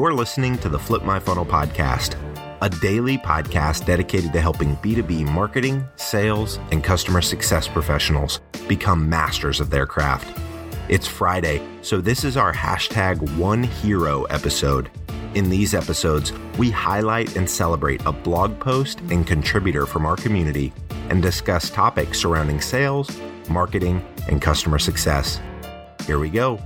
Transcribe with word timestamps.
You're 0.00 0.14
listening 0.14 0.56
to 0.60 0.70
the 0.70 0.78
Flip 0.78 1.02
My 1.02 1.20
Funnel 1.20 1.44
podcast, 1.44 2.16
a 2.62 2.70
daily 2.70 3.18
podcast 3.18 3.84
dedicated 3.84 4.32
to 4.32 4.40
helping 4.40 4.74
B2B 4.76 5.26
marketing, 5.26 5.86
sales, 5.96 6.58
and 6.72 6.82
customer 6.82 7.20
success 7.20 7.68
professionals 7.68 8.40
become 8.66 9.10
masters 9.10 9.60
of 9.60 9.68
their 9.68 9.84
craft. 9.84 10.38
It's 10.88 11.06
Friday, 11.06 11.60
so 11.82 12.00
this 12.00 12.24
is 12.24 12.38
our 12.38 12.50
hashtag 12.50 13.36
One 13.36 13.62
Hero 13.62 14.24
episode. 14.24 14.90
In 15.34 15.50
these 15.50 15.74
episodes, 15.74 16.32
we 16.56 16.70
highlight 16.70 17.36
and 17.36 17.48
celebrate 17.48 18.00
a 18.06 18.12
blog 18.12 18.58
post 18.58 19.00
and 19.10 19.26
contributor 19.26 19.84
from 19.84 20.06
our 20.06 20.16
community 20.16 20.72
and 21.10 21.20
discuss 21.20 21.68
topics 21.68 22.18
surrounding 22.18 22.62
sales, 22.62 23.14
marketing, 23.50 24.02
and 24.30 24.40
customer 24.40 24.78
success. 24.78 25.42
Here 26.06 26.18
we 26.18 26.30
go. 26.30 26.58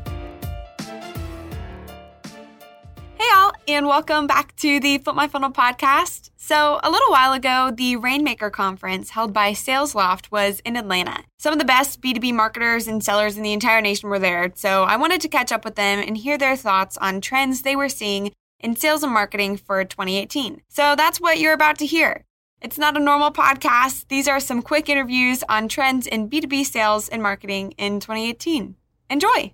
And 3.75 3.89
welcome 3.89 4.29
back 4.29 4.55
to 4.55 4.79
the 4.79 4.99
Flip 4.99 5.17
My 5.17 5.27
Funnel 5.27 5.51
podcast. 5.51 6.31
So, 6.37 6.79
a 6.85 6.91
little 6.91 7.11
while 7.11 7.33
ago, 7.33 7.73
the 7.75 7.97
Rainmaker 7.97 8.49
conference 8.49 9.11
held 9.11 9.33
by 9.33 9.51
SalesLoft 9.51 10.31
was 10.31 10.61
in 10.61 10.77
Atlanta. 10.77 11.25
Some 11.39 11.53
of 11.53 11.59
the 11.59 11.65
best 11.65 12.01
B2B 12.01 12.33
marketers 12.35 12.87
and 12.87 13.03
sellers 13.03 13.37
in 13.37 13.43
the 13.43 13.53
entire 13.53 13.81
nation 13.81 14.11
were 14.11 14.21
there, 14.21 14.53
so 14.55 14.85
I 14.85 14.97
wanted 14.97 15.21
to 15.23 15.29
catch 15.29 15.51
up 15.51 15.65
with 15.65 15.75
them 15.75 15.99
and 15.99 16.17
hear 16.17 16.39
their 16.39 16.55
thoughts 16.55 16.97
on 16.99 17.21
trends 17.21 17.63
they 17.63 17.75
were 17.75 17.89
seeing 17.89 18.31
in 18.61 18.77
sales 18.77 19.03
and 19.03 19.13
marketing 19.13 19.57
for 19.57 19.83
2018. 19.83 20.63
So, 20.69 20.95
that's 20.95 21.21
what 21.21 21.41
you're 21.41 21.53
about 21.53 21.79
to 21.79 21.87
hear. 21.87 22.25
It's 22.63 22.79
not 22.79 22.97
a 22.97 23.01
normal 23.01 23.33
podcast. 23.33 24.07
These 24.07 24.29
are 24.29 24.39
some 24.39 24.63
quick 24.63 24.89
interviews 24.89 25.43
on 25.49 25.67
trends 25.67 26.07
in 26.07 26.31
B2B 26.31 26.65
sales 26.65 27.09
and 27.09 27.21
marketing 27.21 27.73
in 27.73 27.99
2018. 27.99 28.77
Enjoy! 29.11 29.53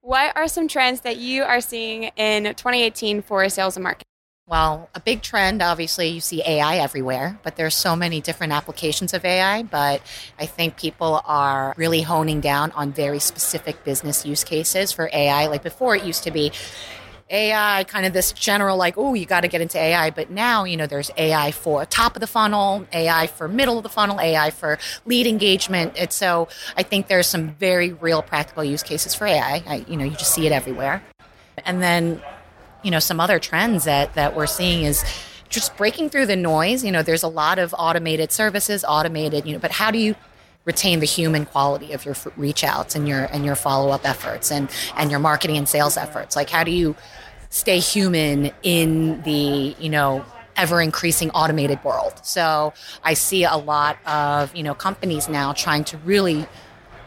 What 0.00 0.36
are 0.36 0.48
some 0.48 0.68
trends 0.68 1.00
that 1.00 1.16
you 1.16 1.42
are 1.42 1.60
seeing 1.60 2.04
in 2.16 2.44
2018 2.44 3.22
for 3.22 3.48
sales 3.48 3.76
and 3.76 3.82
marketing? 3.82 4.04
Well, 4.46 4.88
a 4.94 5.00
big 5.00 5.20
trend, 5.20 5.60
obviously, 5.60 6.08
you 6.08 6.20
see 6.20 6.42
AI 6.42 6.78
everywhere, 6.78 7.38
but 7.42 7.56
there's 7.56 7.74
so 7.74 7.94
many 7.94 8.22
different 8.22 8.54
applications 8.54 9.12
of 9.12 9.24
AI. 9.24 9.64
But 9.64 10.00
I 10.38 10.46
think 10.46 10.78
people 10.78 11.20
are 11.26 11.74
really 11.76 12.00
honing 12.00 12.40
down 12.40 12.70
on 12.72 12.92
very 12.92 13.18
specific 13.18 13.84
business 13.84 14.24
use 14.24 14.44
cases 14.44 14.92
for 14.92 15.10
AI. 15.12 15.48
Like 15.48 15.62
before, 15.62 15.96
it 15.96 16.04
used 16.04 16.22
to 16.24 16.30
be 16.30 16.52
AI, 17.30 17.84
kind 17.84 18.06
of 18.06 18.12
this 18.12 18.32
general, 18.32 18.76
like, 18.76 18.96
oh, 18.96 19.14
you 19.14 19.26
got 19.26 19.40
to 19.40 19.48
get 19.48 19.60
into 19.60 19.78
AI. 19.78 20.10
But 20.10 20.30
now, 20.30 20.64
you 20.64 20.76
know, 20.76 20.86
there's 20.86 21.10
AI 21.16 21.50
for 21.50 21.84
top 21.84 22.16
of 22.16 22.20
the 22.20 22.26
funnel, 22.26 22.86
AI 22.92 23.26
for 23.26 23.48
middle 23.48 23.76
of 23.76 23.82
the 23.82 23.88
funnel, 23.88 24.20
AI 24.20 24.50
for 24.50 24.78
lead 25.04 25.26
engagement. 25.26 25.94
And 25.98 26.12
so 26.12 26.48
I 26.76 26.82
think 26.82 27.08
there's 27.08 27.26
some 27.26 27.50
very 27.50 27.92
real 27.92 28.22
practical 28.22 28.64
use 28.64 28.82
cases 28.82 29.14
for 29.14 29.26
AI. 29.26 29.62
I, 29.66 29.84
you 29.88 29.96
know, 29.96 30.04
you 30.04 30.12
just 30.12 30.32
see 30.32 30.46
it 30.46 30.52
everywhere. 30.52 31.02
And 31.64 31.82
then, 31.82 32.22
you 32.82 32.90
know, 32.90 33.00
some 33.00 33.20
other 33.20 33.38
trends 33.38 33.84
that, 33.84 34.14
that 34.14 34.34
we're 34.34 34.46
seeing 34.46 34.84
is 34.84 35.04
just 35.48 35.76
breaking 35.76 36.10
through 36.10 36.26
the 36.26 36.36
noise. 36.36 36.84
You 36.84 36.92
know, 36.92 37.02
there's 37.02 37.22
a 37.22 37.28
lot 37.28 37.58
of 37.58 37.74
automated 37.78 38.32
services, 38.32 38.84
automated, 38.86 39.46
you 39.46 39.52
know, 39.52 39.58
but 39.58 39.72
how 39.72 39.90
do 39.90 39.98
you 39.98 40.14
retain 40.64 41.00
the 41.00 41.06
human 41.06 41.46
quality 41.46 41.92
of 41.92 42.04
your 42.04 42.14
reach 42.36 42.62
outs 42.64 42.94
and 42.94 43.08
your 43.08 43.24
and 43.24 43.44
your 43.44 43.54
follow 43.54 43.90
up 43.90 44.06
efforts 44.08 44.50
and 44.50 44.70
and 44.96 45.10
your 45.10 45.20
marketing 45.20 45.56
and 45.56 45.68
sales 45.68 45.96
efforts. 45.96 46.36
Like 46.36 46.50
how 46.50 46.64
do 46.64 46.70
you 46.70 46.94
stay 47.50 47.78
human 47.78 48.50
in 48.62 49.22
the 49.22 49.74
you 49.78 49.88
know 49.88 50.24
ever 50.56 50.80
increasing 50.80 51.30
automated 51.30 51.82
world? 51.84 52.14
So 52.22 52.72
i 53.02 53.14
see 53.14 53.44
a 53.44 53.56
lot 53.56 53.98
of 54.06 54.54
you 54.54 54.62
know 54.62 54.74
companies 54.74 55.28
now 55.28 55.52
trying 55.52 55.84
to 55.84 55.96
really 55.98 56.46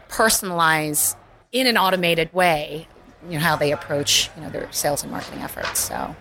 personalize 0.10 1.16
in 1.52 1.68
an 1.68 1.78
automated 1.78 2.34
way 2.34 2.88
you 3.28 3.34
know 3.34 3.40
how 3.40 3.56
they 3.56 3.72
approach 3.72 4.30
you 4.36 4.44
know 4.44 4.50
their 4.50 4.72
sales 4.72 5.04
and 5.04 5.12
marketing 5.12 5.42
efforts 5.42 5.80
so 5.80 6.16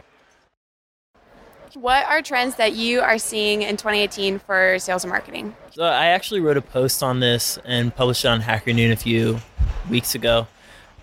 what 1.74 2.06
are 2.06 2.22
trends 2.22 2.56
that 2.56 2.74
you 2.74 3.00
are 3.00 3.18
seeing 3.18 3.62
in 3.62 3.76
2018 3.76 4.38
for 4.38 4.78
sales 4.78 5.04
and 5.04 5.10
marketing? 5.10 5.54
So 5.70 5.84
I 5.84 6.06
actually 6.06 6.40
wrote 6.40 6.56
a 6.56 6.62
post 6.62 7.02
on 7.02 7.20
this 7.20 7.58
and 7.64 7.94
published 7.94 8.24
it 8.24 8.28
on 8.28 8.40
Hacker 8.40 8.72
Noon 8.72 8.90
a 8.90 8.96
few 8.96 9.38
weeks 9.88 10.14
ago. 10.14 10.46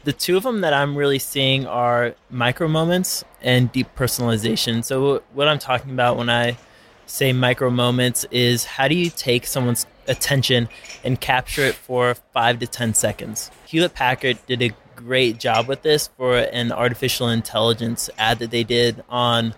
The 0.04 0.14
two 0.14 0.38
of 0.38 0.44
them 0.44 0.62
that 0.62 0.74
I'm 0.74 0.96
really 0.96 1.20
seeing 1.20 1.66
are 1.66 2.16
micro 2.30 2.68
moments 2.68 3.24
and 3.42 3.72
deep 3.72 3.88
personalization. 3.96 4.84
So 4.84 5.22
what 5.34 5.48
I'm 5.48 5.60
talking 5.60 5.92
about 5.92 6.18
when 6.18 6.30
I 6.30 6.58
say 7.06 7.34
micro 7.34 7.70
moments 7.70 8.26
is 8.32 8.66
how 8.66 8.88
do 8.88 8.96
you 8.96 9.10
take 9.10 9.46
someone's 9.46 9.86
attention 10.08 10.70
and 11.04 11.20
capture 11.20 11.64
it 11.64 11.76
for 11.76 12.16
five 12.34 12.60
to 12.60 12.68
10 12.68 12.94
seconds? 12.94 13.52
Hewlett 13.66 13.94
Packard 13.94 14.38
did 14.46 14.62
a 14.62 14.72
great 14.96 15.40
job 15.40 15.68
with 15.68 15.82
this 15.84 16.08
for 16.08 16.38
an 16.38 16.72
artificial 16.72 17.30
intelligence 17.30 18.10
ad 18.18 18.40
that 18.40 18.52
they 18.52 18.64
did 18.64 19.04
on 19.10 19.54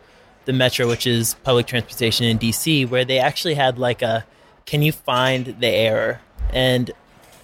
the 0.45 0.53
metro, 0.53 0.87
which 0.87 1.05
is 1.05 1.35
public 1.43 1.67
transportation 1.67 2.25
in 2.25 2.39
DC, 2.39 2.89
where 2.89 3.05
they 3.05 3.19
actually 3.19 3.55
had 3.55 3.77
like 3.77 4.01
a 4.01 4.25
can 4.65 4.81
you 4.81 4.91
find 4.91 5.55
the 5.59 5.67
error? 5.67 6.21
And 6.53 6.91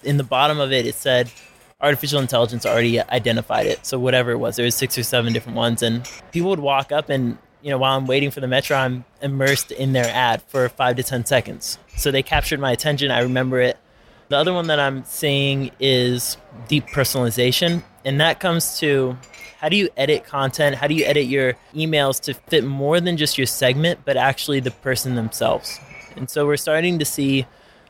in 0.03 0.17
the 0.17 0.23
bottom 0.23 0.59
of 0.59 0.71
it, 0.71 0.85
it 0.85 0.95
said 0.95 1.31
artificial 1.81 2.19
intelligence 2.19 2.65
already 2.65 3.01
identified 3.01 3.65
it. 3.65 3.85
So 3.85 3.99
whatever 3.99 4.31
it 4.31 4.37
was, 4.37 4.55
there 4.55 4.65
was 4.65 4.75
six 4.75 4.97
or 4.97 5.03
seven 5.03 5.33
different 5.33 5.57
ones, 5.57 5.81
and 5.81 6.09
people 6.31 6.49
would 6.49 6.59
walk 6.59 6.91
up 6.91 7.09
and 7.09 7.37
you 7.61 7.71
know 7.71 7.79
while 7.79 7.97
I'm 7.97 8.05
waiting 8.05 8.29
for 8.29 8.41
the 8.41 8.47
metro, 8.47 8.77
I'm 8.77 9.05
immersed 9.21 9.71
in 9.71 9.93
their 9.93 10.05
ad 10.05 10.43
for 10.43 10.69
five 10.69 10.97
to 10.97 11.03
ten 11.03 11.25
seconds. 11.25 11.79
So 11.97 12.11
they 12.11 12.21
captured 12.21 12.59
my 12.59 12.71
attention. 12.71 13.09
I 13.09 13.21
remember 13.21 13.59
it. 13.59 13.77
The 14.29 14.37
other 14.37 14.53
one 14.53 14.67
that 14.67 14.79
I'm 14.79 15.03
seeing 15.03 15.71
is 15.79 16.37
deep 16.67 16.87
personalization, 16.87 17.83
and 18.03 18.21
that 18.21 18.39
comes 18.39 18.79
to 18.79 19.17
how 19.59 19.69
do 19.69 19.75
you 19.77 19.89
edit 19.97 20.25
content? 20.25 20.75
How 20.75 20.87
do 20.87 20.93
you 20.93 21.05
edit 21.05 21.25
your 21.25 21.55
emails 21.73 22.19
to 22.21 22.33
fit 22.33 22.63
more 22.63 22.99
than 22.99 23.17
just 23.17 23.37
your 23.37 23.47
segment, 23.47 24.01
but 24.05 24.17
actually 24.17 24.59
the 24.59 24.71
person 24.71 25.15
themselves? 25.15 25.79
And 26.15 26.29
so 26.29 26.45
we're 26.45 26.57
starting 26.57 26.99
to 26.99 27.05
see 27.05 27.45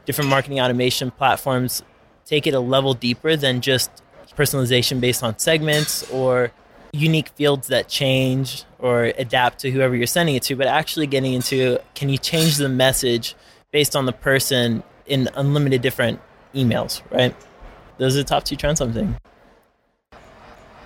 different 0.05 0.29
marketing 0.29 0.59
automation 0.59 1.11
platforms 1.11 1.83
take 2.25 2.47
it 2.47 2.53
a 2.53 2.59
level 2.59 2.93
deeper 2.93 3.35
than 3.35 3.61
just 3.61 3.91
personalization 4.35 4.99
based 4.99 5.23
on 5.23 5.37
segments 5.37 6.09
or 6.11 6.51
unique 6.91 7.29
fields 7.29 7.67
that 7.67 7.87
change 7.87 8.63
or 8.79 9.05
adapt 9.17 9.59
to 9.59 9.71
whoever 9.71 9.95
you're 9.95 10.07
sending 10.07 10.35
it 10.35 10.43
to, 10.43 10.55
but 10.55 10.67
actually 10.67 11.07
getting 11.07 11.33
into 11.33 11.77
can 11.93 12.09
you 12.09 12.17
change 12.17 12.57
the 12.57 12.69
message 12.69 13.35
based 13.71 13.95
on 13.95 14.05
the 14.05 14.13
person 14.13 14.83
in 15.05 15.29
unlimited 15.35 15.81
different 15.81 16.19
emails, 16.53 17.01
right? 17.11 17.35
Those 17.97 18.15
are 18.15 18.19
the 18.19 18.23
top 18.23 18.43
two 18.43 18.55
trends 18.55 18.81
I'm 18.81 18.93
seeing. 18.93 19.15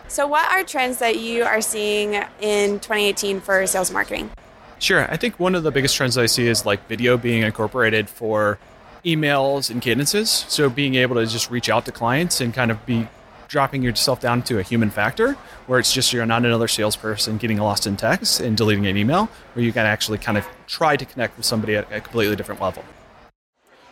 So, 0.10 0.26
what 0.26 0.52
are 0.52 0.64
trends 0.64 0.98
that 0.98 1.20
you 1.20 1.44
are 1.44 1.62
seeing 1.62 2.16
in 2.42 2.80
2018 2.80 3.42
for 3.42 3.68
sales 3.68 3.92
marketing? 3.92 4.32
Sure. 4.80 5.10
I 5.12 5.18
think 5.18 5.40
one 5.40 5.54
of 5.54 5.62
the 5.62 5.70
biggest 5.70 5.96
trends 5.96 6.18
I 6.18 6.26
see 6.26 6.48
is 6.48 6.66
like 6.66 6.88
video 6.88 7.16
being 7.16 7.44
incorporated 7.44 8.10
for 8.10 8.58
emails 9.06 9.70
and 9.70 9.84
cadences. 9.84 10.46
So, 10.48 10.68
being 10.68 10.96
able 10.96 11.18
to 11.18 11.28
just 11.28 11.52
reach 11.52 11.70
out 11.70 11.86
to 11.86 11.92
clients 11.92 12.42
and 12.42 12.52
kind 12.56 12.72
of 12.72 12.84
be 12.88 13.08
dropping 13.48 13.84
yourself 13.84 14.20
down 14.20 14.42
to 14.44 14.58
a 14.58 14.64
human 14.64 14.90
factor 14.90 15.34
where 15.68 15.78
it's 15.78 15.94
just 15.94 16.12
you're 16.12 16.26
not 16.26 16.44
another 16.44 16.68
salesperson 16.68 17.38
getting 17.38 17.58
lost 17.58 17.86
in 17.86 17.96
text 17.96 18.40
and 18.40 18.58
deleting 18.58 18.88
an 18.88 18.98
email, 18.98 19.30
where 19.54 19.64
you 19.64 19.72
can 19.72 19.86
actually 19.86 20.18
kind 20.18 20.40
of 20.40 20.48
try 20.66 20.98
to 20.98 21.06
connect 21.06 21.38
with 21.38 21.46
somebody 21.46 21.76
at 21.76 21.92
a 21.92 22.02
completely 22.02 22.36
different 22.36 22.60
level. 22.60 22.84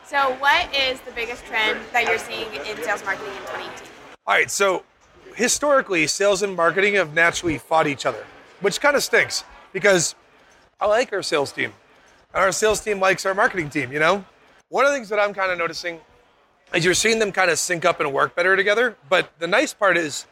So, 0.03 0.35
what 0.39 0.75
is 0.75 0.99
the 1.01 1.11
biggest 1.11 1.45
trend 1.45 1.79
that 1.93 2.05
you're 2.05 2.17
seeing 2.17 2.51
in 2.55 2.75
sales 2.83 3.05
marketing 3.05 3.33
in 3.33 3.41
2018? 3.41 3.87
All 4.25 4.33
right, 4.33 4.49
so 4.49 4.83
historically, 5.37 6.07
sales 6.07 6.41
and 6.41 6.55
marketing 6.55 6.95
have 6.95 7.13
naturally 7.13 7.59
fought 7.59 7.85
each 7.85 8.07
other, 8.07 8.25
which 8.59 8.81
kind 8.81 8.95
of 8.95 9.03
stinks 9.03 9.43
because 9.71 10.15
I 10.81 10.87
like 10.87 11.13
our 11.13 11.21
sales 11.21 11.51
team, 11.51 11.73
and 12.33 12.43
our 12.43 12.51
sales 12.51 12.79
team 12.79 12.99
likes 12.99 13.23
our 13.23 13.35
marketing 13.35 13.69
team. 13.69 13.91
You 13.91 13.99
know, 13.99 14.25
one 14.69 14.83
of 14.83 14.91
the 14.91 14.97
things 14.97 15.09
that 15.09 15.19
I'm 15.19 15.35
kind 15.35 15.51
of 15.51 15.59
noticing 15.59 15.99
is 16.73 16.83
you're 16.83 16.95
seeing 16.95 17.19
them 17.19 17.31
kind 17.31 17.51
of 17.51 17.59
sync 17.59 17.85
up 17.85 17.99
and 17.99 18.11
work 18.11 18.35
better 18.35 18.55
together. 18.55 18.97
But 19.09 19.31
the 19.37 19.45
nice 19.45 19.75
part 19.75 19.95
is, 19.95 20.25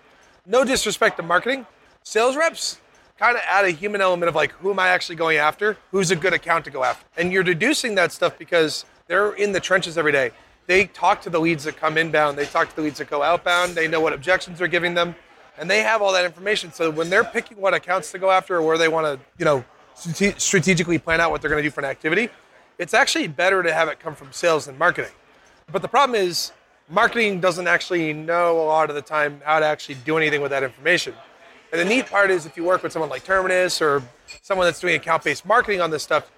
no 0.47 0.63
disrespect 0.63 1.17
to 1.17 1.23
marketing, 1.23 1.67
sales 2.01 2.35
reps 2.35 2.81
kind 3.19 3.37
of 3.37 3.43
add 3.47 3.63
a 3.63 3.69
human 3.69 4.01
element 4.01 4.27
of 4.27 4.35
like, 4.35 4.53
who 4.53 4.71
am 4.71 4.79
I 4.79 4.87
actually 4.87 5.17
going 5.17 5.37
after? 5.37 5.77
Who's 5.91 6.09
a 6.09 6.15
good 6.15 6.33
account 6.33 6.65
to 6.65 6.71
go 6.71 6.83
after? 6.83 7.05
And 7.15 7.31
you're 7.31 7.43
deducing 7.43 7.93
that 7.95 8.11
stuff 8.11 8.39
because 8.39 8.85
they're 9.07 9.33
in 9.33 9.51
the 9.51 9.59
trenches 9.59 9.99
every 9.99 10.11
day 10.11 10.31
they 10.67 10.87
talk 10.87 11.21
to 11.21 11.29
the 11.29 11.39
leads 11.39 11.63
that 11.65 11.77
come 11.77 11.97
inbound, 11.97 12.37
they 12.37 12.45
talk 12.45 12.69
to 12.69 12.75
the 12.75 12.81
leads 12.81 12.97
that 12.99 13.09
go 13.09 13.21
outbound, 13.21 13.75
they 13.75 13.87
know 13.87 14.01
what 14.01 14.13
objections 14.13 14.59
they're 14.59 14.67
giving 14.67 14.93
them, 14.93 15.15
and 15.57 15.69
they 15.69 15.81
have 15.81 16.01
all 16.01 16.11
that 16.13 16.25
information. 16.25 16.71
So 16.71 16.89
when 16.91 17.09
they're 17.09 17.23
picking 17.23 17.57
what 17.57 17.73
accounts 17.73 18.11
to 18.11 18.19
go 18.19 18.31
after 18.31 18.55
or 18.57 18.61
where 18.61 18.77
they 18.77 18.87
want 18.87 19.05
to, 19.05 19.25
you 19.37 19.45
know, 19.45 19.63
strategically 20.37 20.97
plan 20.97 21.21
out 21.21 21.31
what 21.31 21.41
they're 21.41 21.49
going 21.49 21.63
to 21.63 21.67
do 21.67 21.71
for 21.71 21.81
an 21.81 21.85
activity, 21.85 22.29
it's 22.77 22.93
actually 22.93 23.27
better 23.27 23.63
to 23.63 23.73
have 23.73 23.87
it 23.87 23.99
come 23.99 24.15
from 24.15 24.31
sales 24.31 24.65
than 24.65 24.77
marketing. 24.77 25.11
But 25.71 25.81
the 25.81 25.87
problem 25.87 26.19
is, 26.19 26.51
marketing 26.89 27.39
doesn't 27.39 27.67
actually 27.67 28.13
know 28.13 28.59
a 28.59 28.65
lot 28.65 28.89
of 28.89 28.95
the 28.95 29.01
time 29.01 29.41
how 29.45 29.59
to 29.59 29.65
actually 29.65 29.95
do 30.05 30.17
anything 30.17 30.41
with 30.41 30.51
that 30.51 30.63
information. 30.63 31.13
And 31.71 31.79
the 31.81 31.85
neat 31.85 32.07
part 32.07 32.31
is 32.31 32.45
if 32.45 32.57
you 32.57 32.63
work 32.63 32.83
with 32.83 32.91
someone 32.91 33.09
like 33.09 33.23
Terminus 33.23 33.81
or 33.81 34.03
someone 34.41 34.67
that's 34.67 34.79
doing 34.79 34.95
account 34.95 35.23
based 35.23 35.45
marketing 35.45 35.81
on 35.81 35.89
this 35.89 36.03
stuff, 36.03 36.31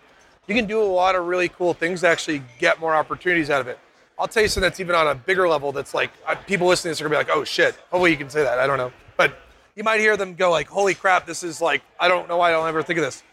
you 0.47 0.55
can 0.55 0.65
do 0.65 0.81
a 0.81 0.83
lot 0.83 1.15
of 1.15 1.25
really 1.25 1.49
cool 1.49 1.73
things 1.73 2.01
to 2.01 2.07
actually 2.07 2.41
get 2.59 2.79
more 2.79 2.95
opportunities 2.95 3.49
out 3.49 3.61
of 3.61 3.67
it. 3.67 3.79
I'll 4.19 4.27
tell 4.27 4.41
you 4.41 4.49
something 4.49 4.67
that's 4.67 4.79
even 4.79 4.95
on 4.95 5.07
a 5.07 5.15
bigger 5.15 5.47
level 5.47 5.71
that's 5.71 5.93
like 5.93 6.11
uh, 6.25 6.35
people 6.35 6.67
listening 6.67 6.89
to 6.89 6.91
this 6.93 7.01
are 7.01 7.03
gonna 7.03 7.23
be 7.23 7.27
like, 7.27 7.35
oh 7.35 7.43
shit. 7.43 7.75
Hopefully 7.91 8.11
you 8.11 8.17
can 8.17 8.29
say 8.29 8.43
that. 8.43 8.59
I 8.59 8.65
don't 8.65 8.77
know. 8.77 8.91
But 9.15 9.37
you 9.75 9.83
might 9.83 9.99
hear 9.99 10.17
them 10.17 10.33
go 10.33 10.49
like, 10.49 10.67
"Holy 10.67 10.95
crap, 10.95 11.27
this 11.27 11.43
is 11.43 11.61
like 11.61 11.83
I 11.99 12.07
don't 12.07 12.27
know 12.27 12.37
why 12.37 12.49
I 12.49 12.51
don't 12.51 12.67
ever 12.67 12.81
think 12.81 12.97
of 12.97 13.05
this." 13.05 13.23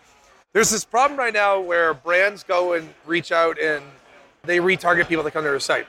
There's 0.52 0.70
this 0.70 0.84
problem 0.84 1.18
right 1.18 1.32
now 1.32 1.58
where 1.58 1.94
brands 1.94 2.44
go 2.44 2.74
and 2.74 2.92
reach 3.06 3.32
out 3.32 3.58
and 3.58 3.82
they 4.44 4.58
retarget 4.58 5.08
people 5.08 5.24
that 5.24 5.32
come 5.32 5.42
to 5.42 5.50
their 5.50 5.58
site. 5.58 5.86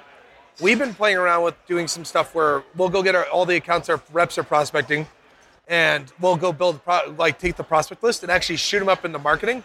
We've 0.61 0.79
been 0.79 0.93
playing 0.93 1.17
around 1.17 1.43
with 1.43 1.55
doing 1.67 1.87
some 1.87 2.05
stuff 2.05 2.33
where 2.33 2.63
we'll 2.75 2.89
go 2.89 3.03
get 3.03 3.13
our, 3.13 3.25
all 3.25 3.45
the 3.45 3.57
accounts 3.57 3.89
our 3.89 4.01
reps 4.13 4.37
are 4.37 4.43
prospecting, 4.43 5.05
and 5.67 6.11
we'll 6.21 6.37
go 6.37 6.53
build 6.53 6.83
pro, 6.83 7.13
like 7.17 7.37
take 7.37 7.57
the 7.57 7.63
prospect 7.63 8.01
list 8.01 8.23
and 8.23 8.31
actually 8.31 8.55
shoot 8.55 8.79
them 8.79 8.87
up 8.87 9.03
into 9.03 9.19
marketing, 9.19 9.63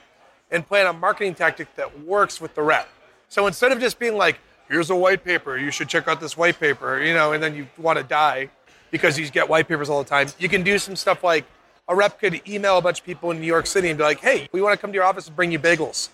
and 0.51 0.67
plan 0.67 0.87
a 0.87 0.93
marketing 0.93 1.35
tactic 1.35 1.75
that 1.77 2.01
works 2.01 2.41
with 2.41 2.55
the 2.57 2.63
rep. 2.63 2.89
So 3.29 3.47
instead 3.47 3.71
of 3.71 3.79
just 3.79 4.01
being 4.01 4.17
like, 4.17 4.41
"Here's 4.71 4.89
a 4.89 4.95
white 4.95 5.25
paper, 5.25 5.59
you 5.59 5.71
should 5.71 5.89
check 5.89 6.09
out 6.09 6.21
this 6.21 6.37
white 6.37 6.59
paper," 6.59 7.03
you 7.03 7.13
know, 7.13 7.33
and 7.33 7.43
then 7.43 7.55
you 7.55 7.69
want 7.77 7.99
to 7.99 8.05
die 8.05 8.49
because 8.91 9.19
you 9.19 9.29
get 9.29 9.49
white 9.49 9.69
papers 9.69 9.91
all 9.91 10.03
the 10.03 10.09
time, 10.09 10.29
you 10.39 10.49
can 10.49 10.63
do 10.63 10.79
some 10.79 10.97
stuff 10.97 11.23
like 11.25 11.45
a 11.89 11.95
rep 11.95 12.21
could 12.21 12.41
email 12.49 12.79
a 12.79 12.81
bunch 12.81 13.01
of 13.01 13.05
people 13.05 13.33
in 13.33 13.41
New 13.41 13.47
York 13.47 13.67
City 13.67 13.89
and 13.89 13.99
be 13.99 14.05
like, 14.05 14.21
"Hey, 14.21 14.49
we 14.53 14.63
want 14.63 14.73
to 14.75 14.81
come 14.81 14.93
to 14.93 14.95
your 14.95 15.05
office 15.05 15.27
and 15.27 15.35
bring 15.35 15.51
you 15.51 15.59
bagels. 15.59 16.09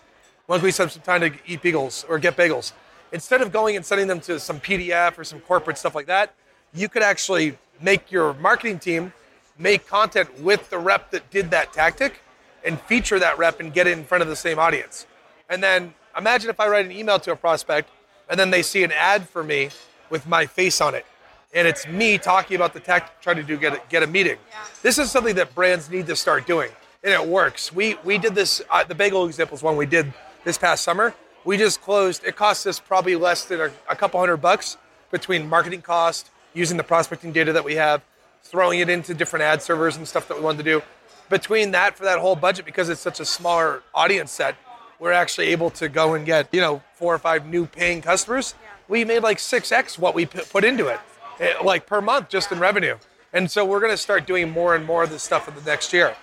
Why 0.46 0.56
don't 0.56 0.64
we 0.64 0.70
set 0.70 0.90
some 0.90 1.02
time 1.02 1.20
to 1.20 1.32
eat 1.46 1.62
bagels 1.62 2.04
or 2.08 2.18
get 2.18 2.36
bagels?" 2.36 2.72
Instead 3.12 3.42
of 3.42 3.52
going 3.52 3.76
and 3.76 3.84
sending 3.84 4.06
them 4.06 4.20
to 4.20 4.40
some 4.40 4.58
PDF 4.58 5.18
or 5.18 5.24
some 5.24 5.40
corporate 5.40 5.76
stuff 5.76 5.94
like 5.94 6.06
that, 6.06 6.32
you 6.72 6.88
could 6.88 7.02
actually 7.02 7.58
make 7.80 8.10
your 8.10 8.32
marketing 8.34 8.78
team 8.78 9.12
make 9.58 9.86
content 9.86 10.40
with 10.40 10.70
the 10.70 10.78
rep 10.78 11.10
that 11.10 11.30
did 11.30 11.50
that 11.50 11.72
tactic 11.72 12.20
and 12.64 12.80
feature 12.82 13.18
that 13.18 13.38
rep 13.38 13.60
and 13.60 13.72
get 13.72 13.86
it 13.86 13.92
in 13.92 14.04
front 14.04 14.22
of 14.22 14.28
the 14.28 14.36
same 14.36 14.58
audience. 14.58 15.06
And 15.48 15.62
then 15.62 15.94
imagine 16.16 16.50
if 16.50 16.58
I 16.58 16.68
write 16.68 16.84
an 16.84 16.92
email 16.92 17.18
to 17.20 17.32
a 17.32 17.36
prospect 17.36 17.90
and 18.28 18.38
then 18.38 18.50
they 18.50 18.62
see 18.62 18.84
an 18.84 18.92
ad 18.92 19.28
for 19.28 19.42
me 19.42 19.70
with 20.10 20.26
my 20.26 20.46
face 20.46 20.80
on 20.80 20.94
it. 20.94 21.06
And 21.54 21.66
it's 21.66 21.86
me 21.86 22.18
talking 22.18 22.56
about 22.56 22.74
the 22.74 22.80
tech 22.80 23.20
trying 23.20 23.36
to 23.36 23.42
do 23.42 23.56
get 23.56 23.74
a, 23.74 23.80
get 23.88 24.02
a 24.02 24.06
meeting. 24.06 24.36
This 24.82 24.98
is 24.98 25.10
something 25.10 25.34
that 25.36 25.54
brands 25.54 25.88
need 25.90 26.06
to 26.08 26.16
start 26.16 26.46
doing. 26.46 26.70
And 27.02 27.12
it 27.12 27.26
works. 27.26 27.72
We 27.72 27.96
we 28.04 28.18
did 28.18 28.34
this 28.34 28.60
uh, 28.68 28.84
the 28.84 28.94
bagel 28.94 29.26
example 29.26 29.56
is 29.56 29.62
one 29.62 29.76
we 29.76 29.86
did 29.86 30.12
this 30.44 30.58
past 30.58 30.82
summer. 30.82 31.14
We 31.44 31.56
just 31.56 31.80
closed 31.80 32.24
it 32.24 32.36
cost 32.36 32.66
us 32.66 32.80
probably 32.80 33.14
less 33.14 33.44
than 33.44 33.60
a, 33.60 33.70
a 33.88 33.96
couple 33.96 34.18
hundred 34.18 34.38
bucks 34.38 34.76
between 35.10 35.48
marketing 35.48 35.82
cost, 35.82 36.30
using 36.52 36.76
the 36.76 36.82
prospecting 36.82 37.32
data 37.32 37.52
that 37.52 37.64
we 37.64 37.76
have, 37.76 38.02
throwing 38.42 38.80
it 38.80 38.88
into 38.88 39.14
different 39.14 39.44
ad 39.44 39.62
servers 39.62 39.96
and 39.96 40.06
stuff 40.06 40.26
that 40.28 40.36
we 40.36 40.42
wanted 40.42 40.58
to 40.58 40.64
do. 40.64 40.82
Between 41.28 41.70
that 41.72 41.96
for 41.96 42.04
that 42.04 42.18
whole 42.18 42.36
budget, 42.36 42.64
because 42.64 42.88
it's 42.88 43.00
such 43.00 43.20
a 43.20 43.24
smaller 43.24 43.82
audience 43.94 44.30
set, 44.30 44.56
we're 44.98 45.12
actually 45.12 45.48
able 45.48 45.70
to 45.70 45.88
go 45.88 46.14
and 46.14 46.24
get 46.26 46.48
you 46.52 46.60
know 46.60 46.82
four 46.94 47.14
or 47.14 47.18
five 47.18 47.46
new 47.46 47.66
paying 47.66 48.02
customers. 48.02 48.54
We 48.88 49.04
made 49.04 49.22
like 49.22 49.38
six 49.38 49.72
x 49.72 49.98
what 49.98 50.14
we 50.14 50.26
put 50.26 50.64
into 50.64 50.86
it, 50.88 51.00
eh, 51.40 51.54
like 51.62 51.86
per 51.86 52.00
month 52.00 52.28
just 52.28 52.52
in 52.52 52.58
revenue. 52.58 52.96
And 53.32 53.50
so 53.50 53.64
we're 53.64 53.80
going 53.80 53.92
to 53.92 53.98
start 53.98 54.26
doing 54.26 54.50
more 54.50 54.74
and 54.74 54.86
more 54.86 55.02
of 55.02 55.10
this 55.10 55.22
stuff 55.22 55.48
in 55.48 55.54
the 55.54 55.60
next 55.60 55.92
year. 55.92 56.16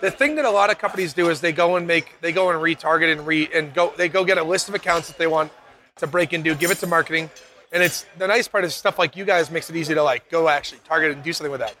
The 0.00 0.10
thing 0.10 0.36
that 0.36 0.44
a 0.44 0.50
lot 0.50 0.70
of 0.70 0.78
companies 0.78 1.12
do 1.12 1.28
is 1.30 1.40
they 1.40 1.52
go 1.52 1.76
and 1.76 1.86
make 1.86 2.20
they 2.20 2.32
go 2.32 2.50
and 2.50 2.60
retarget 2.60 3.12
and 3.12 3.26
re 3.26 3.48
and 3.54 3.74
go 3.74 3.92
they 3.96 4.08
go 4.08 4.24
get 4.24 4.38
a 4.38 4.44
list 4.44 4.68
of 4.68 4.74
accounts 4.74 5.08
that 5.08 5.18
they 5.18 5.26
want 5.26 5.52
to 5.96 6.06
break 6.06 6.32
into, 6.32 6.54
give 6.54 6.70
it 6.70 6.78
to 6.78 6.86
marketing, 6.86 7.28
and 7.72 7.82
it's 7.82 8.06
the 8.18 8.26
nice 8.26 8.48
part 8.48 8.64
is 8.64 8.74
stuff 8.74 8.98
like 8.98 9.16
you 9.16 9.24
guys 9.24 9.50
makes 9.50 9.68
it 9.68 9.76
easy 9.76 9.94
to 9.94 10.02
like 10.02 10.30
go 10.30 10.48
actually 10.48 10.80
target 10.84 11.12
and 11.12 11.22
do 11.22 11.32
something 11.32 11.52
with 11.52 11.60
that. 11.60 11.74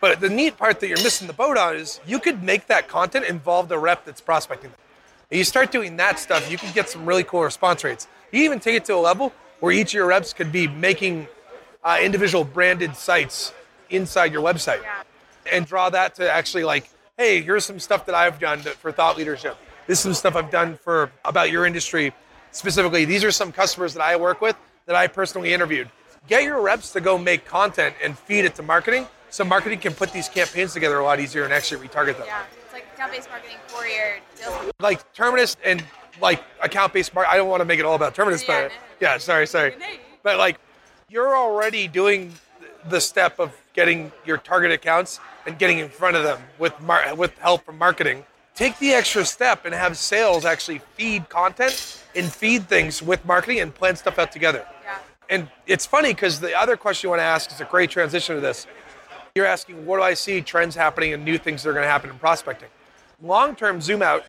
But 0.00 0.20
the 0.20 0.28
neat 0.28 0.58
part 0.58 0.80
that 0.80 0.88
you're 0.88 1.02
missing 1.02 1.28
the 1.28 1.32
boat 1.32 1.56
on 1.56 1.76
is 1.76 2.00
you 2.06 2.18
could 2.18 2.42
make 2.42 2.66
that 2.66 2.88
content 2.88 3.24
involve 3.24 3.68
the 3.68 3.78
rep 3.78 4.04
that's 4.04 4.20
prospecting. 4.20 4.72
And 5.32 5.38
you 5.38 5.44
start 5.44 5.72
doing 5.72 5.96
that 5.96 6.18
stuff, 6.18 6.50
you 6.50 6.58
can 6.58 6.70
get 6.74 6.90
some 6.90 7.06
really 7.06 7.24
cool 7.24 7.42
response 7.42 7.82
rates. 7.84 8.06
You 8.32 8.42
even 8.42 8.60
take 8.60 8.76
it 8.76 8.84
to 8.84 8.94
a 8.94 9.00
level 9.00 9.32
where 9.60 9.72
each 9.72 9.88
of 9.88 9.94
your 9.94 10.06
reps 10.08 10.34
could 10.34 10.52
be 10.52 10.68
making 10.68 11.26
uh, 11.82 11.98
individual 12.02 12.44
branded 12.44 12.94
sites 12.94 13.54
inside 13.88 14.30
your 14.30 14.42
website 14.42 14.82
and 15.50 15.64
draw 15.64 15.88
that 15.88 16.16
to 16.16 16.30
actually 16.30 16.64
like, 16.64 16.90
hey, 17.16 17.40
here's 17.40 17.64
some 17.64 17.80
stuff 17.80 18.04
that 18.04 18.14
I've 18.14 18.38
done 18.38 18.58
for 18.58 18.92
thought 18.92 19.16
leadership. 19.16 19.56
This 19.86 20.00
is 20.00 20.02
some 20.02 20.12
stuff 20.12 20.36
I've 20.36 20.50
done 20.50 20.76
for 20.76 21.10
about 21.24 21.50
your 21.50 21.64
industry 21.64 22.12
specifically. 22.50 23.06
These 23.06 23.24
are 23.24 23.30
some 23.30 23.52
customers 23.52 23.94
that 23.94 24.02
I 24.02 24.16
work 24.16 24.42
with 24.42 24.56
that 24.84 24.96
I 24.96 25.06
personally 25.06 25.54
interviewed. 25.54 25.88
Get 26.28 26.42
your 26.42 26.60
reps 26.60 26.92
to 26.92 27.00
go 27.00 27.16
make 27.16 27.46
content 27.46 27.94
and 28.04 28.18
feed 28.18 28.44
it 28.44 28.54
to 28.56 28.62
marketing 28.62 29.06
so 29.30 29.44
marketing 29.44 29.78
can 29.78 29.94
put 29.94 30.12
these 30.12 30.28
campaigns 30.28 30.74
together 30.74 30.98
a 30.98 31.04
lot 31.04 31.20
easier 31.20 31.44
and 31.44 31.54
actually 31.54 31.88
retarget 31.88 32.18
them. 32.18 32.26
Yeah, 32.26 32.42
account-based 32.94 33.28
marketing 33.30 33.56
for 33.66 33.86
your 33.86 34.18
sales. 34.34 34.70
Like 34.80 35.12
Terminus 35.12 35.56
and 35.64 35.82
like 36.20 36.42
account-based 36.62 37.14
marketing. 37.14 37.34
I 37.34 37.36
don't 37.36 37.48
want 37.48 37.60
to 37.60 37.64
make 37.64 37.78
it 37.80 37.84
all 37.84 37.94
about 37.94 38.14
Terminus, 38.14 38.42
Yeah, 38.46 38.62
but 38.62 38.68
no. 38.68 38.74
yeah, 39.00 39.18
sorry, 39.18 39.46
sorry. 39.46 39.74
But 40.22 40.38
like 40.38 40.58
you're 41.08 41.36
already 41.36 41.88
doing 41.88 42.32
the 42.88 43.00
step 43.00 43.38
of 43.38 43.52
getting 43.74 44.12
your 44.26 44.38
target 44.38 44.70
accounts 44.72 45.20
and 45.46 45.58
getting 45.58 45.78
in 45.78 45.88
front 45.88 46.16
of 46.16 46.22
them 46.24 46.40
with 46.58 46.78
mar- 46.80 47.14
with 47.14 47.36
help 47.38 47.64
from 47.64 47.78
marketing. 47.78 48.24
Take 48.54 48.78
the 48.78 48.92
extra 48.92 49.24
step 49.24 49.64
and 49.64 49.74
have 49.74 49.96
sales 49.96 50.44
actually 50.44 50.78
feed 50.94 51.28
content 51.28 52.02
and 52.14 52.30
feed 52.30 52.68
things 52.68 53.02
with 53.02 53.24
marketing 53.24 53.60
and 53.60 53.74
plan 53.74 53.96
stuff 53.96 54.18
out 54.18 54.30
together. 54.30 54.66
Yeah. 54.84 54.98
And 55.30 55.48
it's 55.66 55.86
funny 55.86 56.12
because 56.12 56.38
the 56.40 56.54
other 56.54 56.76
question 56.76 57.06
you 57.06 57.10
want 57.10 57.20
to 57.20 57.24
ask 57.24 57.50
is 57.50 57.60
a 57.62 57.64
great 57.64 57.88
transition 57.90 58.34
to 58.34 58.40
this. 58.42 58.66
You're 59.34 59.46
asking, 59.46 59.86
what 59.86 59.96
do 59.96 60.02
I 60.02 60.12
see 60.12 60.42
trends 60.42 60.74
happening 60.74 61.14
and 61.14 61.24
new 61.24 61.38
things 61.38 61.62
that 61.62 61.70
are 61.70 61.72
going 61.72 61.84
to 61.84 61.88
happen 61.90 62.10
in 62.10 62.18
prospecting? 62.18 62.68
Long 63.22 63.54
term, 63.54 63.80
zoom 63.80 64.02
out. 64.02 64.24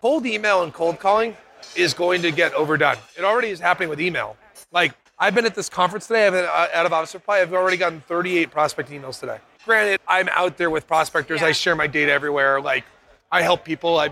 Cold 0.00 0.24
email 0.24 0.62
and 0.62 0.72
cold 0.72 0.98
calling 0.98 1.36
is 1.76 1.92
going 1.92 2.22
to 2.22 2.30
get 2.30 2.54
overdone. 2.54 2.96
It 3.16 3.22
already 3.22 3.48
is 3.48 3.60
happening 3.60 3.90
with 3.90 4.00
email. 4.00 4.36
Like, 4.72 4.92
I've 5.18 5.34
been 5.34 5.44
at 5.44 5.54
this 5.54 5.68
conference 5.68 6.06
today, 6.06 6.26
I've 6.26 6.32
been 6.32 6.46
uh, 6.46 6.68
out 6.72 6.86
of 6.86 6.92
office 6.92 7.10
supply. 7.10 7.40
I've 7.40 7.52
already 7.52 7.76
gotten 7.76 8.00
38 8.00 8.50
prospecting 8.50 9.02
emails 9.02 9.20
today. 9.20 9.38
Granted, 9.66 10.00
I'm 10.08 10.30
out 10.30 10.56
there 10.56 10.70
with 10.70 10.86
prospectors. 10.86 11.42
I 11.42 11.52
share 11.52 11.76
my 11.76 11.86
data 11.86 12.10
everywhere. 12.10 12.62
Like, 12.62 12.84
I 13.30 13.42
help 13.42 13.62
people. 13.62 13.98
I, 13.98 14.08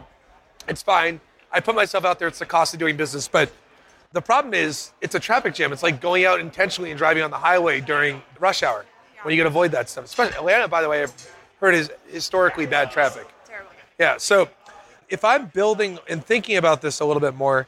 it's 0.69 0.83
fine. 0.83 1.21
I 1.51 1.61
put 1.61 1.75
myself 1.75 2.05
out 2.05 2.19
there. 2.19 2.29
It's 2.29 2.39
the 2.39 2.47
cost 2.47 2.75
of 2.75 2.81
doing 2.81 2.99
business. 2.99 3.27
But 3.27 3.51
the 4.13 4.21
problem 4.21 4.53
is, 4.53 4.93
it's 5.01 5.15
a 5.15 5.21
traffic 5.21 5.55
jam. 5.55 5.73
It's 5.73 5.83
like 5.83 6.03
going 6.03 6.27
out 6.27 6.41
intentionally 6.41 6.91
and 6.91 6.99
driving 6.99 7.23
on 7.23 7.31
the 7.31 7.39
highway 7.39 7.81
during 7.81 8.23
rush 8.39 8.63
hour 8.63 8.85
when 9.23 9.35
you 9.35 9.41
can 9.41 9.47
avoid 9.47 9.73
that 9.73 9.89
stuff. 9.89 10.05
Especially 10.05 10.37
Atlanta, 10.37 10.69
by 10.69 10.83
the 10.83 10.89
way, 10.91 11.03
I've 11.03 11.31
heard 11.61 11.75
is 11.75 11.91
historically 12.09 12.67
bad 12.67 12.91
traffic. 12.91 13.27
Yeah. 13.99 14.17
So 14.19 14.49
if 15.09 15.25
I'm 15.25 15.47
building 15.47 15.99
and 16.09 16.25
thinking 16.25 16.57
about 16.57 16.81
this 16.81 17.01
a 17.01 17.05
little 17.05 17.21
bit 17.21 17.35
more, 17.35 17.67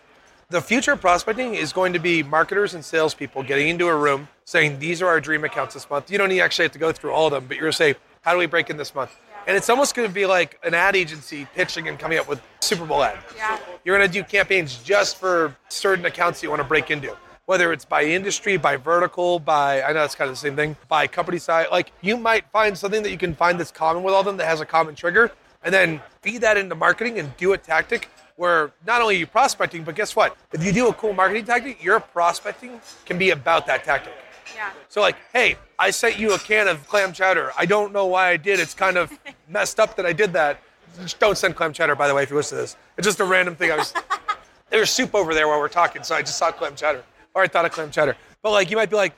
the 0.49 0.61
future 0.61 0.93
of 0.93 1.01
prospecting 1.01 1.55
is 1.55 1.73
going 1.73 1.93
to 1.93 1.99
be 1.99 2.23
marketers 2.23 2.75
and 2.75 2.85
salespeople 2.85 3.43
getting 3.43 3.69
into 3.69 3.89
a 3.89 3.97
room 3.97 4.29
saying, 4.45 4.79
These 4.79 5.03
are 5.03 5.07
our 5.07 5.21
dream 5.21 5.45
accounts 5.45 5.75
this 5.75 5.89
month. 5.89 6.11
You 6.11 6.19
don't 6.19 6.29
need 6.29 6.41
actually 6.41 6.65
have 6.65 6.73
to 6.73 6.79
go 6.79 6.93
through 6.93 7.13
all 7.13 7.27
of 7.27 7.33
them, 7.33 7.47
but 7.47 7.57
you're 7.57 7.63
going 7.63 7.73
to 7.73 7.77
say, 7.77 7.95
How 8.23 8.33
do 8.33 8.39
we 8.39 8.47
break 8.47 8.71
in 8.71 8.77
this 8.77 8.95
month? 8.95 9.17
And 9.47 9.57
it's 9.57 9.71
almost 9.71 9.95
going 9.95 10.07
to 10.07 10.15
be 10.15 10.27
like 10.27 10.59
an 10.65 10.75
ad 10.75 10.95
agency 10.95 11.47
pitching 11.55 11.89
and 11.89 11.99
coming 11.99 12.19
up 12.19 12.29
with 12.29 12.41
Super 12.61 12.85
Bowl 12.85 13.03
ad. 13.03 13.19
Yeah. 13.37 13.59
You're 13.85 13.97
going 13.97 14.09
to 14.09 14.13
do 14.13 14.23
campaigns 14.23 14.83
just 14.83 15.17
for 15.17 15.57
certain 15.69 16.05
accounts 16.05 16.43
you 16.43 16.51
want 16.51 16.61
to 16.61 16.69
break 16.69 16.91
into, 16.91 17.17
whether 17.47 17.73
it's 17.73 17.85
by 17.85 18.05
industry, 18.05 18.57
by 18.57 18.77
vertical, 18.77 19.39
by, 19.39 19.83
I 19.83 19.93
know 19.93 20.05
it's 20.05 20.15
kind 20.15 20.29
of 20.29 20.37
the 20.37 20.41
same 20.41 20.57
thing, 20.57 20.77
by 20.89 21.07
company 21.07 21.39
size. 21.39 21.69
Like 21.71 21.93
you 22.03 22.17
might 22.17 22.45
find 22.53 22.77
something 22.77 23.03
that 23.03 23.11
you 23.11 23.19
can 23.19 23.35
find 23.35 23.59
that's 23.59 23.71
common 23.71 24.03
with 24.03 24.15
all 24.15 24.21
of 24.21 24.27
them 24.27 24.37
that 24.37 24.47
has 24.47 24.61
a 24.61 24.67
common 24.67 24.95
trigger, 24.95 25.33
and 25.63 25.73
then 25.73 26.01
feed 26.23 26.41
that 26.43 26.57
into 26.57 26.75
marketing 26.75 27.19
and 27.19 27.37
do 27.37 27.53
a 27.53 27.59
tactic 27.59 28.09
where 28.37 28.73
not 28.87 29.03
only 29.03 29.17
are 29.17 29.19
you 29.19 29.27
prospecting, 29.27 29.85
but 29.85 29.95
guess 29.95 30.17
what? 30.17 30.37
If 30.53 30.65
you 30.65 30.73
do 30.73 30.89
a 30.89 30.95
cool 30.95 31.13
marketing 31.13 31.45
tactic, 31.45 31.85
your 31.85 32.01
prospecting 32.01 32.81
can 33.05 33.19
be 33.19 33.31
about 33.31 33.67
that 33.67 33.85
tactic. 33.85 34.15
Yeah. 34.55 34.71
So 34.89 35.03
like, 35.03 35.17
hey, 35.33 35.57
I 35.79 35.91
sent 35.91 36.19
you 36.19 36.33
a 36.33 36.39
can 36.39 36.67
of 36.67 36.87
clam 36.89 37.13
chowder. 37.13 37.53
I 37.57 37.67
don't 37.67 37.93
know 37.93 38.07
why 38.07 38.31
I 38.31 38.37
did. 38.39 38.59
It's 38.59 38.75
kind 38.75 38.97
of 38.97 39.13
messed 39.49 39.79
up 39.79 39.95
that 39.97 40.07
I 40.07 40.15
did 40.15 40.33
that. 40.33 40.63
Just 41.03 41.21
don't 41.21 41.37
send 41.37 41.55
clam 41.55 41.73
chowder, 41.73 41.95
by 41.95 42.09
the 42.09 42.15
way, 42.15 42.23
if 42.23 42.31
you 42.31 42.37
listen 42.37 42.57
to 42.57 42.63
this. 42.63 42.77
It's 42.97 43.07
just 43.07 43.21
a 43.21 43.25
random 43.25 43.57
thing. 43.57 43.71
I 43.71 43.77
was 43.77 43.93
there 44.71 44.81
was 44.81 44.91
soup 44.91 45.15
over 45.15 45.35
there 45.35 45.47
while 45.47 45.59
we're 45.59 45.69
talking, 45.69 46.03
so 46.03 46.15
I 46.15 46.23
just 46.23 46.39
saw 46.39 46.51
clam 46.51 46.75
chowder. 46.75 47.05
Or 47.35 47.43
I 47.43 47.47
thought 47.47 47.67
of 47.67 47.73
clam 47.73 47.91
chowder. 47.91 48.17
But 48.43 48.53
like 48.53 48.71
you 48.71 48.77
might 48.77 48.91
be 48.91 48.97
like, 48.97 49.13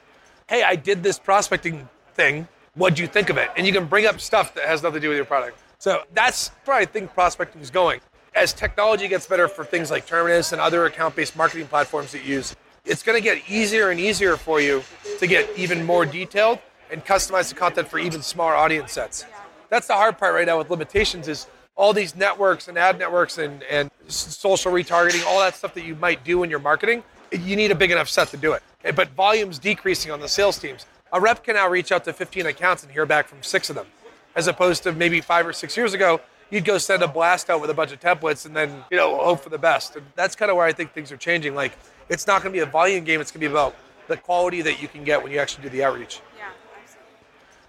hey, 0.48 0.64
I 0.64 0.74
did 0.74 1.02
this 1.02 1.18
prospecting 1.18 1.88
thing. 2.14 2.48
What'd 2.74 2.98
you 2.98 3.06
think 3.06 3.30
of 3.30 3.36
it? 3.36 3.50
And 3.56 3.66
you 3.66 3.72
can 3.72 3.86
bring 3.86 4.06
up 4.06 4.20
stuff 4.20 4.54
that 4.54 4.64
has 4.64 4.82
nothing 4.82 4.94
to 4.94 5.00
do 5.00 5.08
with 5.08 5.16
your 5.16 5.26
product. 5.26 5.58
So 5.82 6.04
that's 6.14 6.52
where 6.64 6.76
I 6.76 6.84
think 6.84 7.12
prospecting 7.12 7.60
is 7.60 7.68
going. 7.68 8.02
As 8.36 8.52
technology 8.52 9.08
gets 9.08 9.26
better 9.26 9.48
for 9.48 9.64
things 9.64 9.90
like 9.90 10.06
Terminus 10.06 10.52
and 10.52 10.60
other 10.60 10.86
account-based 10.86 11.34
marketing 11.34 11.66
platforms 11.66 12.12
that 12.12 12.24
use, 12.24 12.54
it's 12.84 13.02
going 13.02 13.18
to 13.18 13.20
get 13.20 13.42
easier 13.50 13.90
and 13.90 13.98
easier 13.98 14.36
for 14.36 14.60
you 14.60 14.84
to 15.18 15.26
get 15.26 15.50
even 15.58 15.84
more 15.84 16.06
detailed 16.06 16.60
and 16.92 17.04
customize 17.04 17.48
the 17.48 17.56
content 17.56 17.88
for 17.88 17.98
even 17.98 18.22
smaller 18.22 18.54
audience 18.54 18.92
sets. 18.92 19.24
That's 19.70 19.88
the 19.88 19.94
hard 19.94 20.18
part 20.18 20.34
right 20.34 20.46
now 20.46 20.56
with 20.56 20.70
limitations 20.70 21.26
is 21.26 21.48
all 21.74 21.92
these 21.92 22.14
networks 22.14 22.68
and 22.68 22.78
ad 22.78 22.96
networks 23.00 23.38
and, 23.38 23.64
and 23.64 23.90
social 24.06 24.70
retargeting, 24.70 25.26
all 25.26 25.40
that 25.40 25.56
stuff 25.56 25.74
that 25.74 25.84
you 25.84 25.96
might 25.96 26.22
do 26.22 26.44
in 26.44 26.48
your 26.48 26.60
marketing, 26.60 27.02
you 27.32 27.56
need 27.56 27.72
a 27.72 27.74
big 27.74 27.90
enough 27.90 28.08
set 28.08 28.28
to 28.28 28.36
do 28.36 28.52
it. 28.52 28.62
Eh, 28.84 28.92
but 28.92 29.08
volume's 29.16 29.58
decreasing 29.58 30.12
on 30.12 30.20
the 30.20 30.28
sales 30.28 30.60
teams. 30.60 30.86
A 31.12 31.20
rep 31.20 31.42
can 31.42 31.56
now 31.56 31.68
reach 31.68 31.90
out 31.90 32.04
to 32.04 32.12
15 32.12 32.46
accounts 32.46 32.84
and 32.84 32.92
hear 32.92 33.04
back 33.04 33.26
from 33.26 33.42
six 33.42 33.68
of 33.68 33.74
them, 33.74 33.86
as 34.34 34.46
opposed 34.46 34.82
to 34.84 34.92
maybe 34.92 35.20
five 35.20 35.46
or 35.46 35.52
six 35.52 35.76
years 35.76 35.94
ago, 35.94 36.20
you'd 36.50 36.64
go 36.64 36.78
send 36.78 37.02
a 37.02 37.08
blast 37.08 37.50
out 37.50 37.60
with 37.60 37.70
a 37.70 37.74
bunch 37.74 37.92
of 37.92 38.00
templates 38.00 38.46
and 38.46 38.54
then 38.54 38.84
you 38.90 38.96
know 38.96 39.16
hope 39.18 39.40
for 39.40 39.50
the 39.50 39.58
best. 39.58 39.96
And 39.96 40.04
that's 40.14 40.36
kind 40.36 40.50
of 40.50 40.56
where 40.56 40.66
I 40.66 40.72
think 40.72 40.92
things 40.92 41.10
are 41.10 41.16
changing. 41.16 41.54
Like 41.54 41.72
it's 42.08 42.26
not 42.26 42.42
going 42.42 42.52
to 42.52 42.56
be 42.56 42.62
a 42.62 42.66
volume 42.70 43.04
game; 43.04 43.20
it's 43.20 43.30
going 43.30 43.40
to 43.40 43.48
be 43.48 43.52
about 43.52 43.74
the 44.08 44.16
quality 44.16 44.62
that 44.62 44.80
you 44.80 44.88
can 44.88 45.04
get 45.04 45.22
when 45.22 45.32
you 45.32 45.38
actually 45.38 45.62
do 45.62 45.70
the 45.70 45.82
outreach. 45.84 46.20
Yeah. 46.36 46.48
Absolutely. 46.82 47.12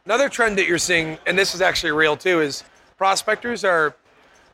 Another 0.05 0.29
trend 0.29 0.57
that 0.57 0.67
you're 0.67 0.77
seeing, 0.77 1.17
and 1.25 1.37
this 1.37 1.55
is 1.55 1.61
actually 1.61 1.91
real 1.91 2.17
too, 2.17 2.41
is 2.41 2.63
prospectors 2.97 3.63
are, 3.63 3.95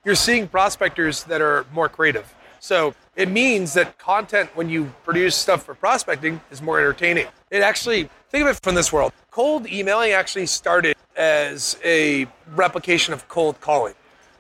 you're 0.06 0.16
seeing 0.16 0.48
prospectors 0.48 1.24
that 1.26 1.42
are 1.42 1.66
more 1.74 1.90
creative. 1.90 2.34
So 2.60 2.94
it 3.20 3.30
means 3.30 3.74
that 3.74 3.98
content, 3.98 4.50
when 4.56 4.70
you 4.70 4.94
produce 5.04 5.36
stuff 5.36 5.64
for 5.64 5.76
prospecting, 5.76 6.40
is 6.52 6.62
more 6.62 6.80
entertaining. 6.80 7.28
It 7.52 7.62
actually, 7.62 8.10
think 8.30 8.44
of 8.44 8.56
it 8.56 8.64
from 8.64 8.76
this 8.76 8.94
world. 8.94 9.12
Cold 9.30 9.68
emailing 9.68 10.14
actually 10.14 10.46
started 10.46 10.96
as 11.18 11.78
a 11.84 12.28
replication 12.56 13.14
of 13.14 13.28
cold 13.28 13.60
calling. 13.60 13.94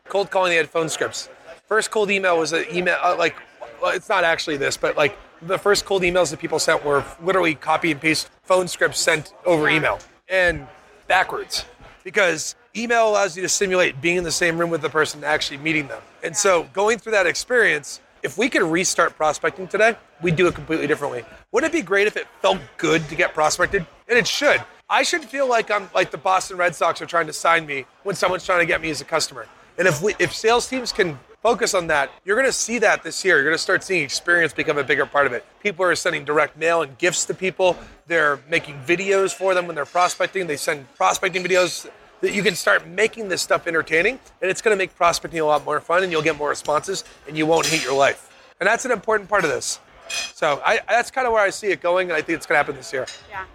Cold 0.05 0.31
calling, 0.31 0.51
they 0.51 0.55
had 0.55 0.69
phone 0.69 0.87
scripts. 0.87 1.27
First 1.67 1.91
cold 1.91 2.09
email 2.09 2.39
was 2.39 2.53
an 2.53 2.63
email, 2.71 2.97
uh, 3.03 3.17
like, 3.17 3.35
well, 3.81 3.93
it's 3.93 4.07
not 4.07 4.23
actually 4.23 4.55
this, 4.55 4.77
but 4.77 4.95
like 4.95 5.17
the 5.41 5.57
first 5.57 5.83
cold 5.83 6.03
emails 6.03 6.31
that 6.31 6.39
people 6.39 6.57
sent 6.57 6.83
were 6.85 7.03
literally 7.21 7.55
copy 7.55 7.91
and 7.91 7.99
paste 7.99 8.29
phone 8.43 8.69
scripts 8.69 8.99
sent 9.01 9.33
over 9.45 9.69
email 9.69 9.99
and 10.29 10.65
backwards 11.05 11.65
because 12.05 12.55
email 12.77 13.09
allows 13.09 13.35
you 13.35 13.43
to 13.43 13.49
simulate 13.49 13.99
being 13.99 14.15
in 14.15 14.23
the 14.23 14.31
same 14.31 14.57
room 14.57 14.69
with 14.69 14.81
the 14.81 14.89
person 14.89 15.21
actually 15.25 15.57
meeting 15.57 15.87
them. 15.89 16.01
And 16.23 16.35
so 16.35 16.63
going 16.71 16.97
through 16.97 17.11
that 17.11 17.27
experience, 17.27 17.99
if 18.23 18.37
we 18.37 18.49
could 18.49 18.63
restart 18.63 19.15
prospecting 19.15 19.67
today, 19.67 19.95
we'd 20.21 20.35
do 20.35 20.47
it 20.47 20.55
completely 20.55 20.87
differently. 20.87 21.23
Wouldn't 21.51 21.73
it 21.73 21.77
be 21.77 21.81
great 21.81 22.07
if 22.07 22.17
it 22.17 22.27
felt 22.41 22.59
good 22.77 23.07
to 23.09 23.15
get 23.15 23.33
prospected? 23.33 23.85
And 24.07 24.17
it 24.17 24.27
should. 24.27 24.63
I 24.89 25.03
should 25.03 25.23
feel 25.23 25.47
like 25.47 25.69
I'm 25.69 25.89
like 25.93 26.11
the 26.11 26.17
Boston 26.17 26.57
Red 26.57 26.75
Sox 26.75 27.01
are 27.01 27.05
trying 27.05 27.27
to 27.27 27.33
sign 27.33 27.65
me 27.65 27.85
when 28.03 28.15
someone's 28.15 28.45
trying 28.45 28.59
to 28.59 28.65
get 28.65 28.81
me 28.81 28.89
as 28.89 29.01
a 29.01 29.05
customer. 29.05 29.45
And 29.77 29.87
if 29.87 30.01
we, 30.01 30.15
if 30.19 30.33
sales 30.33 30.67
teams 30.67 30.91
can 30.91 31.17
focus 31.41 31.73
on 31.73 31.87
that, 31.87 32.11
you're 32.25 32.35
going 32.35 32.47
to 32.47 32.53
see 32.53 32.79
that 32.79 33.03
this 33.03 33.23
year. 33.23 33.35
You're 33.35 33.45
going 33.45 33.55
to 33.55 33.61
start 33.61 33.83
seeing 33.83 34.03
experience 34.03 34.51
become 34.51 34.77
a 34.77 34.83
bigger 34.83 35.05
part 35.05 35.25
of 35.25 35.33
it. 35.33 35.45
People 35.61 35.85
are 35.85 35.95
sending 35.95 36.25
direct 36.25 36.57
mail 36.57 36.81
and 36.81 36.97
gifts 36.97 37.25
to 37.25 37.33
people. 37.33 37.77
They're 38.07 38.39
making 38.49 38.79
videos 38.79 39.33
for 39.33 39.53
them 39.53 39.67
when 39.67 39.75
they're 39.75 39.85
prospecting. 39.85 40.47
They 40.47 40.57
send 40.57 40.91
prospecting 40.95 41.43
videos 41.43 41.89
that 42.21 42.33
you 42.33 42.43
can 42.43 42.55
start 42.55 42.87
making 42.87 43.29
this 43.29 43.41
stuff 43.41 43.67
entertaining 43.67 44.19
and 44.41 44.51
it's 44.51 44.61
going 44.61 44.75
to 44.75 44.77
make 44.77 44.95
prospecting 44.95 45.39
a 45.39 45.45
lot 45.45 45.65
more 45.65 45.79
fun 45.79 46.03
and 46.03 46.11
you'll 46.11 46.21
get 46.21 46.37
more 46.37 46.49
responses 46.49 47.03
and 47.27 47.37
you 47.37 47.45
won't 47.45 47.65
hate 47.65 47.83
your 47.83 47.97
life. 47.97 48.53
And 48.59 48.67
that's 48.67 48.85
an 48.85 48.91
important 48.91 49.29
part 49.29 49.43
of 49.43 49.49
this. 49.49 49.79
So 50.09 50.61
I, 50.65 50.79
that's 50.87 51.11
kind 51.11 51.27
of 51.27 51.33
where 51.33 51.43
I 51.43 51.49
see 51.49 51.67
it 51.67 51.81
going 51.81 52.09
and 52.09 52.17
I 52.17 52.21
think 52.21 52.37
it's 52.37 52.45
going 52.45 52.55
to 52.55 52.57
happen 52.57 52.75
this 52.75 52.91
year. 52.91 53.05
Yeah. 53.29 53.45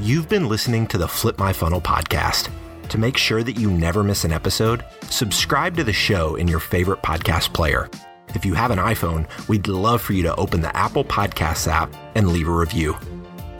You've 0.00 0.28
been 0.28 0.48
listening 0.48 0.88
to 0.88 0.98
the 0.98 1.06
Flip 1.06 1.38
My 1.38 1.52
Funnel 1.52 1.80
podcast. 1.80 2.50
To 2.88 2.98
make 2.98 3.16
sure 3.16 3.42
that 3.42 3.56
you 3.56 3.70
never 3.70 4.02
miss 4.02 4.24
an 4.24 4.32
episode, 4.32 4.84
subscribe 5.04 5.76
to 5.76 5.84
the 5.84 5.92
show 5.92 6.34
in 6.34 6.48
your 6.48 6.58
favorite 6.58 7.02
podcast 7.02 7.54
player. 7.54 7.88
If 8.34 8.44
you 8.44 8.54
have 8.54 8.70
an 8.70 8.78
iPhone, 8.78 9.26
we'd 9.48 9.68
love 9.68 10.02
for 10.02 10.12
you 10.12 10.22
to 10.24 10.34
open 10.36 10.60
the 10.60 10.76
Apple 10.76 11.04
Podcasts 11.04 11.68
app 11.68 11.94
and 12.14 12.32
leave 12.32 12.48
a 12.48 12.52
review. 12.52 12.96